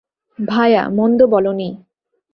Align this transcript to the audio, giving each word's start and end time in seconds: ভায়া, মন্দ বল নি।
ভায়া, 0.39 0.83
মন্দ 0.89 1.19
বল 1.23 1.45
নি। 1.51 1.69